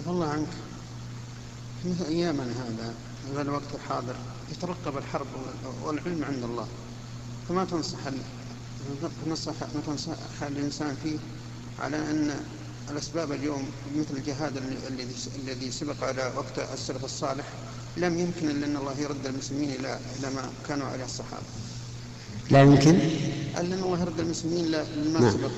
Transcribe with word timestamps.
عفى 0.00 0.10
الله 0.10 0.28
عنك 0.28 0.48
مثل 1.84 2.04
أيامنا 2.04 2.42
هذا 2.42 2.94
هذا 3.32 3.42
الوقت 3.42 3.74
الحاضر 3.74 4.14
يترقب 4.52 4.98
الحرب 4.98 5.26
والعلم 5.84 6.24
عند 6.24 6.44
الله 6.44 6.66
فما 7.48 7.64
تنصح 7.64 7.98
تنصح 9.26 9.52
ما 9.74 9.80
تنصح 9.86 10.12
الإنسان 10.42 10.96
فيه 11.02 11.18
على 11.80 11.96
أن 11.96 12.40
الأسباب 12.90 13.32
اليوم 13.32 13.68
مثل 13.96 14.16
الجهاد 14.16 14.56
الذي 14.88 15.14
الذي 15.44 15.70
سبق 15.70 16.04
على 16.04 16.32
وقت 16.36 16.58
السلف 16.72 17.04
الصالح 17.04 17.44
لم 17.96 18.18
يمكن 18.18 18.50
إلا 18.50 18.66
أن 18.66 18.76
الله 18.76 19.00
يرد 19.00 19.26
المسلمين 19.26 19.70
إلى 19.70 20.00
إلى 20.18 20.30
ما 20.30 20.50
كانوا 20.68 20.86
عليه 20.86 21.04
الصحابة. 21.04 21.46
لا 22.50 22.62
يمكن؟ 22.62 23.00
أن 23.56 23.72
الله 23.72 24.00
يرد 24.00 24.20
المسلمين 24.20 24.64
إلى 24.64 24.86
ما 25.12 25.20
نعم. 25.20 25.30
سبق 25.30 25.50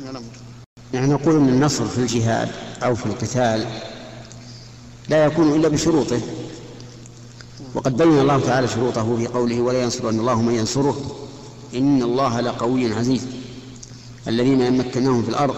من 0.00 0.08
الأمر. 0.10 0.51
يعني 0.94 1.06
نقول 1.06 1.36
أن 1.36 1.48
النصر 1.48 1.86
في 1.86 1.98
الجهاد 1.98 2.48
أو 2.82 2.94
في 2.94 3.06
القتال 3.06 3.66
لا 5.08 5.24
يكون 5.24 5.54
إلا 5.54 5.68
بشروطه. 5.68 6.20
وقد 7.74 7.96
بين 7.96 8.18
الله 8.18 8.40
تعالى 8.40 8.68
شروطه 8.68 9.16
في 9.16 9.26
قوله 9.26 9.60
ولا 9.60 9.82
ينصرن 9.82 10.20
الله 10.20 10.42
من 10.42 10.54
ينصره. 10.54 11.16
إن 11.74 12.02
الله 12.02 12.40
لقوي 12.40 12.94
عزيز. 12.94 13.26
الذين 14.28 14.60
يمكنهم 14.60 15.22
في 15.22 15.28
الأرض 15.28 15.56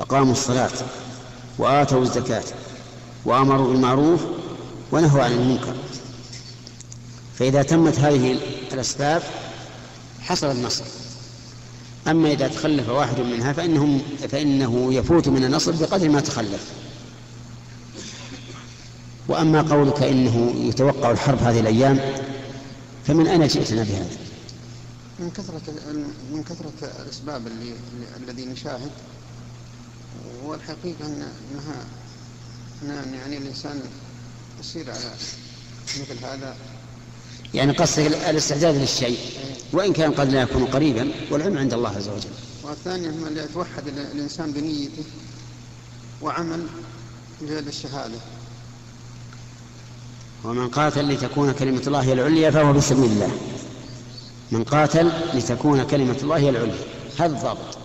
أقاموا 0.00 0.32
الصلاة 0.32 0.70
وآتوا 1.58 2.02
الزكاة 2.02 2.44
وأمروا 3.24 3.68
بالمعروف 3.68 4.20
ونهوا 4.92 5.22
عن 5.22 5.32
المنكر. 5.32 5.74
فإذا 7.38 7.62
تمت 7.62 7.98
هذه 7.98 8.38
الأسباب 8.72 9.22
حصل 10.20 10.50
النصر. 10.50 10.84
أما 12.08 12.32
إذا 12.32 12.48
تخلف 12.48 12.88
واحد 12.88 13.20
منها 13.20 13.52
فإنهم 13.52 14.02
فإنه 14.28 14.94
يفوت 14.94 15.28
من 15.28 15.44
النصر 15.44 15.72
بقدر 15.72 16.08
ما 16.08 16.20
تخلف. 16.20 16.72
وأما 19.28 19.62
قولك 19.62 20.02
إنه 20.02 20.54
يتوقع 20.56 21.10
الحرب 21.10 21.38
هذه 21.42 21.60
الأيام 21.60 22.00
فمن 23.06 23.26
أين 23.26 23.46
جئتنا 23.46 23.82
بهذا؟ 23.82 24.08
من 25.18 25.30
كثرة 25.30 25.60
من 26.32 26.42
كثرة 26.42 27.02
الأسباب 27.02 27.46
اللي 27.46 27.72
الذي 28.16 28.46
نشاهد 28.46 28.90
والحقيقة 30.44 31.06
أن 31.06 31.28
أنها 32.82 33.04
يعني 33.14 33.36
الإنسان 33.36 33.80
يصير 34.60 34.90
على 34.90 35.10
مثل 36.00 36.24
هذا. 36.24 36.56
يعني 37.54 37.72
قصد 37.72 37.98
الاستعداد 37.98 38.74
للشيء. 38.74 39.18
وإن 39.72 39.92
كان 39.92 40.12
قد 40.12 40.32
لا 40.32 40.42
يكون 40.42 40.64
قريبا 40.64 41.10
والعلم 41.30 41.58
عند 41.58 41.74
الله 41.74 41.88
عز 41.88 42.08
وجل. 42.08 42.30
والثانية 42.62 43.08
اللي 43.08 43.40
يتوحد 43.40 43.88
الإنسان 44.14 44.52
بنيته 44.52 45.04
وعمل 46.22 46.66
للشهادة 47.42 48.18
ومن 50.44 50.68
قاتل 50.68 51.08
لتكون 51.08 51.52
كلمة 51.52 51.82
الله 51.86 52.00
هي 52.00 52.12
العليا 52.12 52.50
فهو 52.50 52.74
في 52.74 52.80
سبيل 52.80 53.04
الله. 53.04 53.30
من 54.52 54.64
قاتل 54.64 55.10
لتكون 55.34 55.82
كلمة 55.82 56.16
الله 56.22 56.36
هي 56.36 56.48
العليا. 56.50 56.84
هذا 57.18 57.36
الضابط. 57.36 57.78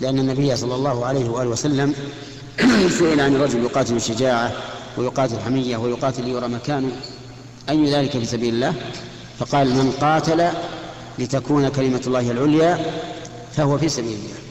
لأن 0.00 0.18
النبي 0.18 0.56
صلى 0.56 0.74
الله 0.74 1.06
عليه 1.06 1.28
وآله 1.28 1.50
وسلم 1.50 1.94
سئل 2.98 3.20
عن 3.20 3.36
رجل 3.36 3.64
يقاتل 3.64 4.00
شجاعة 4.00 4.52
ويقاتل 4.96 5.38
حمية 5.40 5.76
ويقاتل 5.76 6.24
ليرى 6.24 6.48
مكانه 6.48 6.90
أي 7.68 7.92
ذلك 7.94 8.10
في 8.10 8.24
سبيل 8.24 8.54
الله؟ 8.54 8.74
فقال 9.38 9.68
من 9.68 9.92
قاتل 10.00 10.48
لتكون 11.18 11.68
كلمة 11.68 12.00
الله 12.06 12.30
العليا 12.30 12.78
فهو 13.56 13.78
في 13.78 13.88
سبيل 13.88 14.12
الله. 14.12 14.45